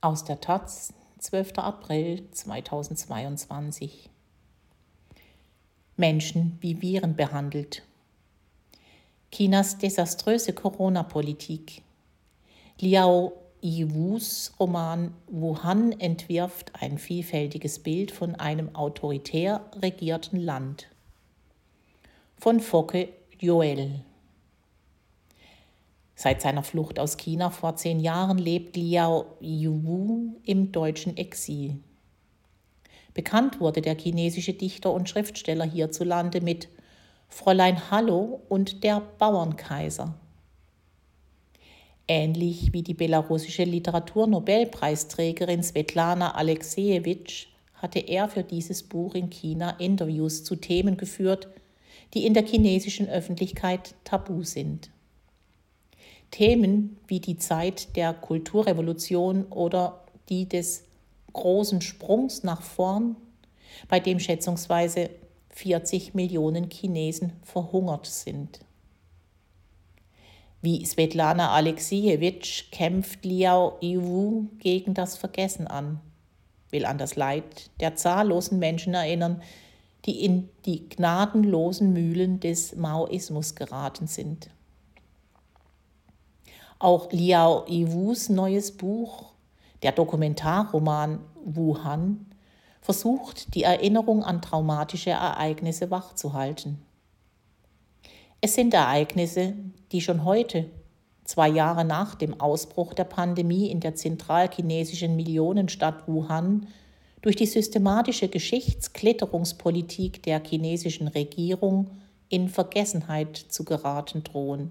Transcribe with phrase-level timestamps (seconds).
[0.00, 1.58] Aus der Taz, 12.
[1.58, 4.08] April 2022.
[5.96, 7.82] Menschen wie Viren behandelt.
[9.32, 11.82] Chinas desaströse Corona-Politik.
[12.78, 20.86] Liao Yiwus Roman Wuhan entwirft ein vielfältiges Bild von einem autoritär regierten Land.
[22.36, 23.08] Von Focke
[23.40, 24.04] Joel.
[26.20, 31.76] Seit seiner Flucht aus China vor zehn Jahren lebt Liao Yuwu im deutschen Exil.
[33.14, 36.70] Bekannt wurde der chinesische Dichter und Schriftsteller hierzulande mit
[37.28, 40.12] Fräulein Hallo und der Bauernkaiser.
[42.08, 50.42] Ähnlich wie die belarussische Literaturnobelpreisträgerin Svetlana Alexejewitsch hatte er für dieses Buch in China Interviews
[50.42, 51.46] zu Themen geführt,
[52.12, 54.90] die in der chinesischen Öffentlichkeit tabu sind.
[56.30, 60.84] Themen wie die Zeit der Kulturrevolution oder die des
[61.32, 63.16] großen Sprungs nach vorn,
[63.88, 65.10] bei dem schätzungsweise
[65.50, 68.60] 40 Millionen Chinesen verhungert sind.
[70.60, 76.00] Wie Svetlana Alexejewitsch kämpft Liao Yiwu gegen das Vergessen an,
[76.70, 79.42] will an das Leid der zahllosen Menschen erinnern,
[80.04, 84.50] die in die gnadenlosen Mühlen des Maoismus geraten sind.
[86.80, 89.32] Auch Liao Yiwus neues Buch,
[89.82, 92.26] der Dokumentarroman Wuhan,
[92.80, 96.78] versucht, die Erinnerung an traumatische Ereignisse wachzuhalten.
[98.40, 99.54] Es sind Ereignisse,
[99.90, 100.70] die schon heute,
[101.24, 106.68] zwei Jahre nach dem Ausbruch der Pandemie in der zentralchinesischen Millionenstadt Wuhan,
[107.22, 111.90] durch die systematische Geschichtsklitterungspolitik der chinesischen Regierung
[112.28, 114.70] in Vergessenheit zu geraten drohen.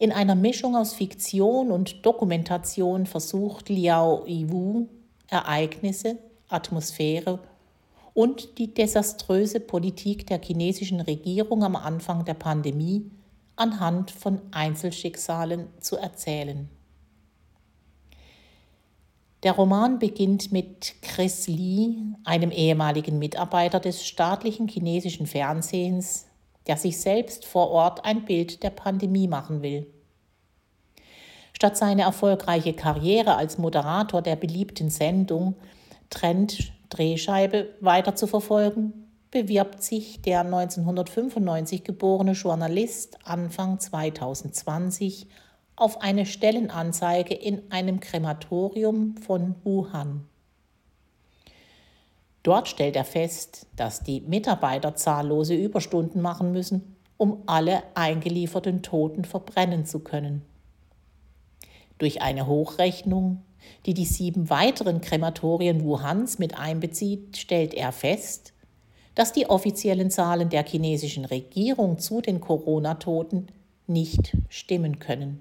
[0.00, 4.86] In einer Mischung aus Fiktion und Dokumentation versucht Liao Yiwu
[5.26, 6.18] Ereignisse,
[6.48, 7.40] Atmosphäre
[8.14, 13.10] und die desaströse Politik der chinesischen Regierung am Anfang der Pandemie
[13.56, 16.68] anhand von Einzelschicksalen zu erzählen.
[19.42, 26.26] Der Roman beginnt mit Chris Lee, einem ehemaligen Mitarbeiter des staatlichen chinesischen Fernsehens,
[26.66, 29.86] der sich selbst vor Ort ein Bild der Pandemie machen will.
[31.58, 35.56] Statt seine erfolgreiche Karriere als Moderator der beliebten Sendung
[36.08, 45.26] Trend Drehscheibe weiter zu verfolgen, bewirbt sich der 1995 geborene Journalist Anfang 2020
[45.74, 50.28] auf eine Stellenanzeige in einem Krematorium von Wuhan.
[52.44, 59.24] Dort stellt er fest, dass die Mitarbeiter zahllose Überstunden machen müssen, um alle eingelieferten Toten
[59.24, 60.42] verbrennen zu können.
[61.98, 63.42] Durch eine Hochrechnung,
[63.86, 68.52] die die sieben weiteren Krematorien Wuhans mit einbezieht, stellt er fest,
[69.14, 73.48] dass die offiziellen Zahlen der chinesischen Regierung zu den Corona-Toten
[73.88, 75.40] nicht stimmen können.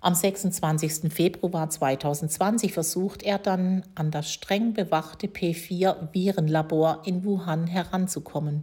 [0.00, 1.12] Am 26.
[1.12, 8.62] Februar 2020 versucht er dann, an das streng bewachte P4-Virenlabor in Wuhan heranzukommen.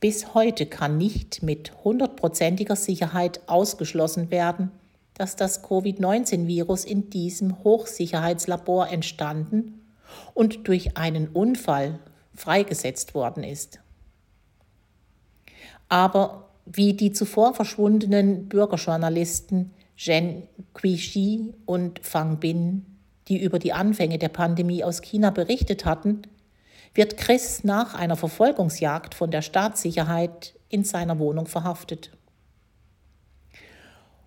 [0.00, 4.70] Bis heute kann nicht mit hundertprozentiger Sicherheit ausgeschlossen werden,
[5.14, 9.80] dass das Covid-19-Virus in diesem Hochsicherheitslabor entstanden
[10.34, 11.98] und durch einen Unfall
[12.34, 13.80] freigesetzt worden ist.
[15.88, 20.42] Aber wie die zuvor verschwundenen Bürgerjournalisten Zhen
[20.74, 22.84] Guixi und Fang Bin,
[23.28, 26.22] die über die Anfänge der Pandemie aus China berichtet hatten,
[26.96, 32.10] wird Chris nach einer Verfolgungsjagd von der Staatssicherheit in seiner Wohnung verhaftet.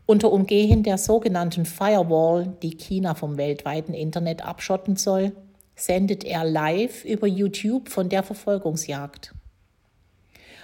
[0.06, 5.34] Unter Umgehen der sogenannten Firewall, die China vom weltweiten Internet abschotten soll,
[5.76, 9.34] sendet er live über YouTube von der Verfolgungsjagd.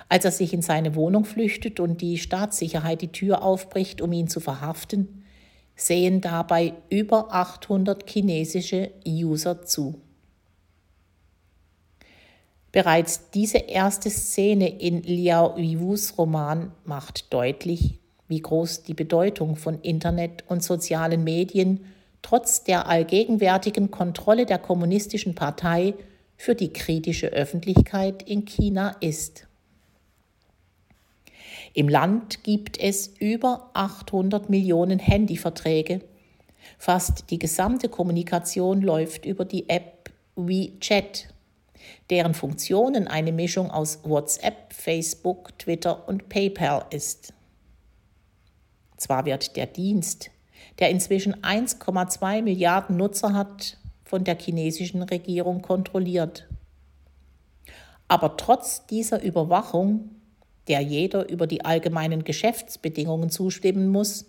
[0.09, 4.27] Als er sich in seine Wohnung flüchtet und die Staatssicherheit die Tür aufbricht, um ihn
[4.27, 5.25] zu verhaften,
[5.75, 10.01] sehen dabei über 800 chinesische User zu.
[12.75, 19.79] Bereits diese erste Szene in Liao Yiwus Roman macht deutlich, wie groß die Bedeutung von
[19.79, 21.85] Internet und sozialen Medien
[22.21, 25.93] trotz der allgegenwärtigen Kontrolle der Kommunistischen Partei
[26.35, 29.47] für die kritische Öffentlichkeit in China ist.
[31.73, 36.01] Im Land gibt es über 800 Millionen Handyverträge.
[36.77, 41.29] Fast die gesamte Kommunikation läuft über die App WeChat,
[42.09, 47.33] deren Funktionen eine Mischung aus WhatsApp, Facebook, Twitter und PayPal ist.
[48.97, 50.29] Zwar wird der Dienst,
[50.79, 56.47] der inzwischen 1,2 Milliarden Nutzer hat, von der chinesischen Regierung kontrolliert.
[58.07, 60.11] Aber trotz dieser Überwachung,
[60.67, 64.25] der jeder über die allgemeinen Geschäftsbedingungen zustimmen muss,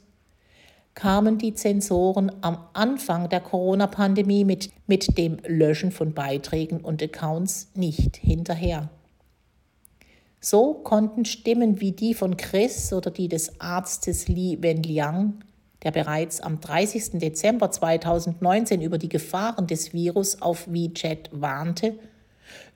[0.97, 7.71] kamen die Zensoren am Anfang der Corona-Pandemie mit, mit dem Löschen von Beiträgen und Accounts
[7.75, 8.89] nicht hinterher.
[10.41, 15.45] So konnten Stimmen wie die von Chris oder die des Arztes Li Wenliang,
[15.83, 17.19] der bereits am 30.
[17.19, 21.99] Dezember 2019 über die Gefahren des Virus auf WeChat warnte,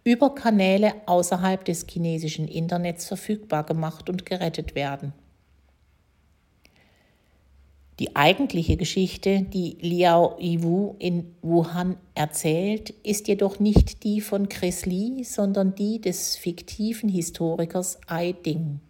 [0.04, 5.14] über Kanäle außerhalb des chinesischen Internets verfügbar gemacht und gerettet werden.
[8.00, 14.86] Die eigentliche Geschichte, die Liao Yiwu in Wuhan erzählt, ist jedoch nicht die von Chris
[14.86, 18.80] Li, sondern die des fiktiven Historikers Ai Ding.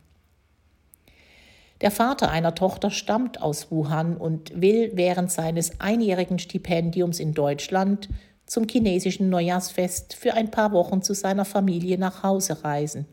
[1.80, 8.08] Der Vater einer Tochter stammt aus Wuhan und will während seines einjährigen Stipendiums in Deutschland
[8.46, 13.06] zum chinesischen Neujahrsfest für ein paar Wochen zu seiner Familie nach Hause reisen.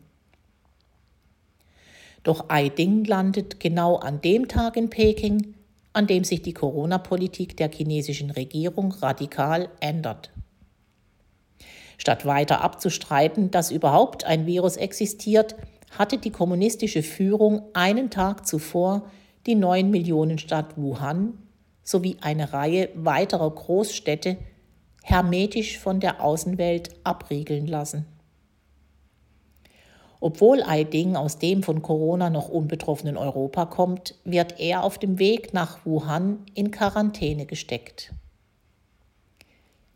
[2.22, 5.54] Doch Ai Ding landet genau an dem Tag in Peking,
[5.98, 10.30] an dem sich die Corona-Politik der chinesischen Regierung radikal ändert.
[11.96, 15.56] Statt weiter abzustreiten, dass überhaupt ein Virus existiert,
[15.98, 19.10] hatte die kommunistische Führung einen Tag zuvor
[19.46, 21.36] die neun Millionen Stadt Wuhan
[21.82, 24.36] sowie eine Reihe weiterer Großstädte
[25.02, 28.06] hermetisch von der Außenwelt abriegeln lassen.
[30.20, 35.54] Obwohl Aiding aus dem von Corona noch unbetroffenen Europa kommt, wird er auf dem Weg
[35.54, 38.12] nach Wuhan in Quarantäne gesteckt.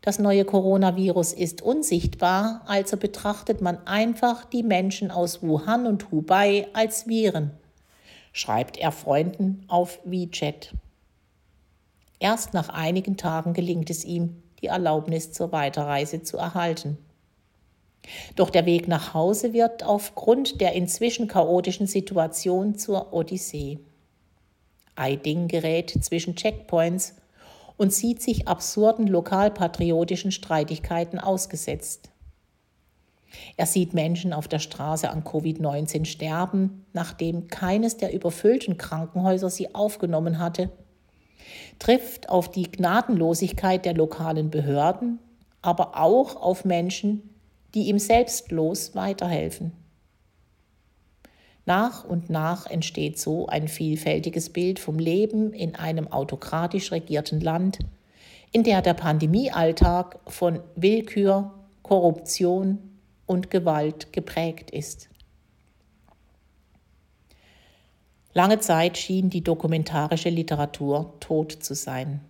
[0.01, 6.67] Das neue Coronavirus ist unsichtbar, also betrachtet man einfach die Menschen aus Wuhan und Hubei
[6.73, 7.51] als Viren,
[8.33, 10.73] schreibt er Freunden auf WeChat.
[12.19, 16.97] Erst nach einigen Tagen gelingt es ihm, die Erlaubnis zur Weiterreise zu erhalten.
[18.35, 23.79] Doch der Weg nach Hause wird aufgrund der inzwischen chaotischen Situation zur Odyssee.
[24.95, 27.15] Eiding gerät zwischen Checkpoints
[27.77, 32.09] und sieht sich absurden lokalpatriotischen Streitigkeiten ausgesetzt.
[33.57, 39.73] Er sieht Menschen auf der Straße an Covid-19 sterben, nachdem keines der überfüllten Krankenhäuser sie
[39.73, 40.69] aufgenommen hatte,
[41.79, 45.19] trifft auf die Gnadenlosigkeit der lokalen Behörden,
[45.63, 47.32] aber auch auf Menschen,
[47.73, 49.73] die ihm selbstlos weiterhelfen.
[51.65, 57.79] Nach und nach entsteht so ein vielfältiges Bild vom Leben in einem autokratisch regierten Land,
[58.51, 62.79] in der der Pandemiealltag von Willkür, Korruption
[63.25, 65.09] und Gewalt geprägt ist.
[68.33, 72.21] Lange Zeit schien die dokumentarische Literatur tot zu sein.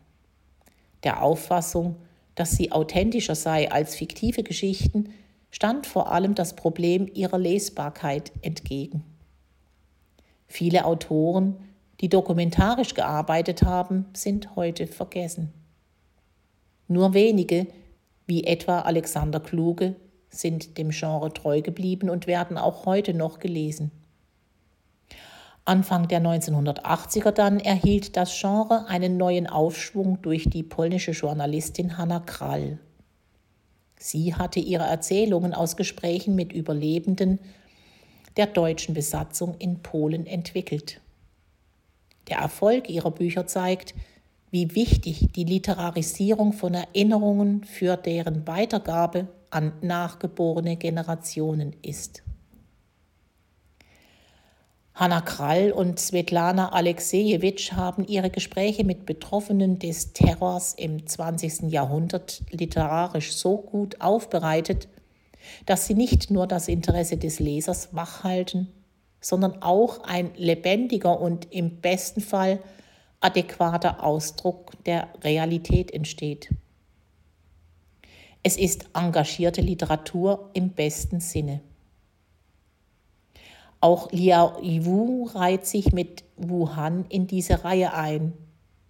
[1.04, 1.96] Der Auffassung,
[2.36, 5.14] dass sie authentischer sei als fiktive Geschichten,
[5.54, 9.04] stand vor allem das Problem ihrer Lesbarkeit entgegen.
[10.48, 11.58] Viele Autoren,
[12.02, 15.54] die dokumentarisch gearbeitet haben, sind heute vergessen.
[16.88, 17.68] Nur wenige,
[18.26, 19.96] wie etwa Alexander Kluge,
[20.28, 23.92] sind dem Genre treu geblieben und werden auch heute noch gelesen.
[25.66, 32.22] Anfang der 1980er dann erhielt das Genre einen neuen Aufschwung durch die polnische Journalistin Hanna
[32.22, 32.80] Krall.
[34.04, 37.40] Sie hatte ihre Erzählungen aus Gesprächen mit Überlebenden
[38.36, 41.00] der deutschen Besatzung in Polen entwickelt.
[42.28, 43.96] Der Erfolg ihrer Bücher zeigt,
[44.52, 52.24] wie wichtig die Literarisierung von Erinnerungen für deren Weitergabe an nachgeborene Generationen ist.
[54.96, 61.72] Hanna Krall und Svetlana Alexejewitsch haben ihre Gespräche mit Betroffenen des Terrors im 20.
[61.72, 64.88] Jahrhundert literarisch so gut aufbereitet,
[65.66, 68.72] dass sie nicht nur das Interesse des Lesers wachhalten,
[69.20, 72.60] sondern auch ein lebendiger und im besten Fall
[73.20, 76.54] adäquater Ausdruck der Realität entsteht.
[78.44, 81.62] Es ist engagierte Literatur im besten Sinne.
[83.84, 88.32] Auch Liao Yiwu reiht sich mit Wuhan in diese Reihe ein,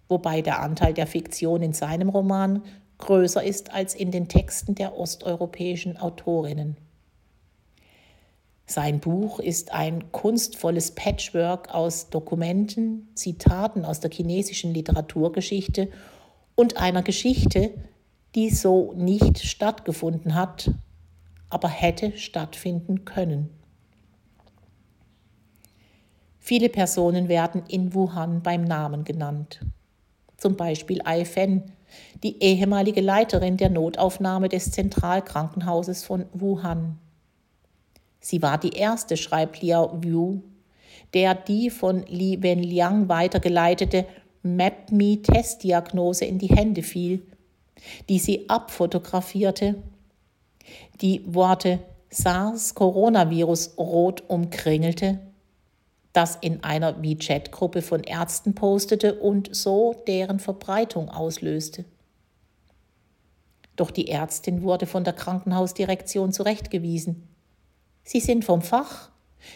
[0.06, 2.62] wobei der Anteil der Fiktion in seinem Roman
[2.98, 6.76] größer ist als in den Texten der osteuropäischen Autorinnen.
[8.66, 15.90] Sein Buch ist ein kunstvolles Patchwork aus Dokumenten, Zitaten aus der chinesischen Literaturgeschichte
[16.54, 17.72] und einer Geschichte,
[18.36, 20.70] die so nicht stattgefunden hat,
[21.50, 23.50] aber hätte stattfinden können.
[26.46, 29.60] Viele Personen werden in Wuhan beim Namen genannt.
[30.36, 31.72] Zum Beispiel Ai Fen,
[32.22, 36.98] die ehemalige Leiterin der Notaufnahme des Zentralkrankenhauses von Wuhan.
[38.20, 40.42] Sie war die erste, schreibt Liao Wu,
[41.14, 44.04] der die von Li Wenliang weitergeleitete
[44.42, 47.22] MapMe-Testdiagnose in die Hände fiel,
[48.10, 49.82] die sie abfotografierte.
[51.00, 51.78] Die Worte
[52.10, 55.20] SARS-Coronavirus rot umkringelte,
[56.14, 61.84] das in einer WeChat-Gruppe von Ärzten postete und so deren Verbreitung auslöste.
[63.76, 67.28] Doch die Ärztin wurde von der Krankenhausdirektion zurechtgewiesen.
[68.04, 69.10] Sie sind vom Fach.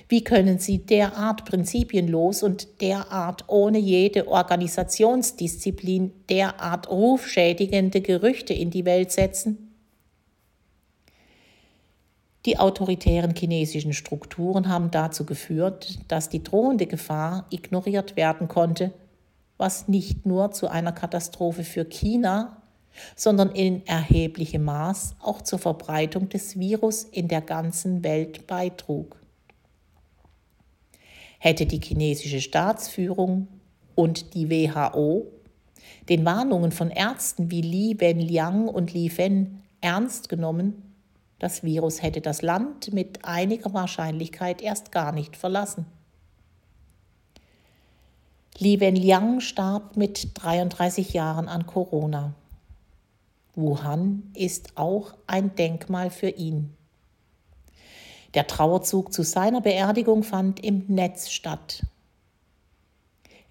[0.09, 8.85] Wie können Sie derart prinzipienlos und derart ohne jede Organisationsdisziplin derart rufschädigende Gerüchte in die
[8.85, 9.68] Welt setzen?
[12.49, 18.95] Die autoritären chinesischen Strukturen haben dazu geführt, dass die drohende Gefahr ignoriert werden konnte,
[19.59, 22.63] was nicht nur zu einer Katastrophe für China,
[23.15, 29.21] sondern in erheblichem Maß auch zur Verbreitung des Virus in der ganzen Welt beitrug.
[31.39, 33.49] Hätte die chinesische Staatsführung
[33.95, 35.27] und die WHO
[36.09, 40.88] den Warnungen von Ärzten wie Li Wenliang und Li Fen ernst genommen,
[41.39, 45.87] das Virus hätte das Land mit einiger Wahrscheinlichkeit erst gar nicht verlassen.
[48.59, 52.35] Li Wenliang starb mit 33 Jahren an Corona.
[53.55, 56.75] Wuhan ist auch ein Denkmal für ihn.
[58.35, 61.85] Der Trauerzug zu seiner Beerdigung fand im Netz statt.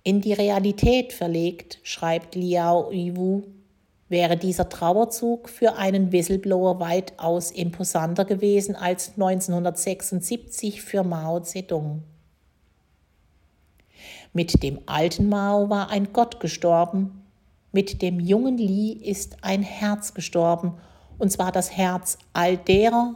[0.03, 3.43] In die Realität verlegt, schreibt Liao Yiwu,
[4.09, 12.03] wäre dieser Trauerzug für einen Whistleblower weitaus imposanter gewesen als 1976 für Mao Zedong.
[14.33, 17.23] Mit dem alten Mao war ein Gott gestorben,
[17.71, 20.73] mit dem jungen Li ist ein Herz gestorben,
[21.17, 23.15] und zwar das Herz all derer,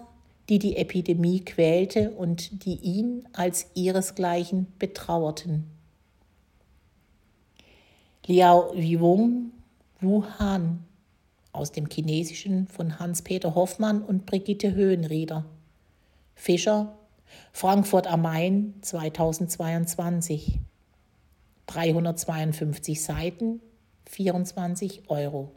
[0.49, 5.67] die die Epidemie quälte und die ihn als ihresgleichen betrauerten.
[8.25, 9.51] Liao Yuwung,
[10.01, 10.83] Wuhan
[11.51, 15.45] aus dem Chinesischen von Hans-Peter Hoffmann und Brigitte Höhenrieder.
[16.33, 16.97] Fischer,
[17.51, 20.59] Frankfurt am Main 2022.
[21.67, 23.61] 352 Seiten,
[24.09, 25.51] 24 Euro.